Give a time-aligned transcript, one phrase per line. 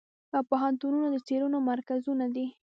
[0.49, 2.47] پوهنتونونه د څیړنو مرکزونه دي.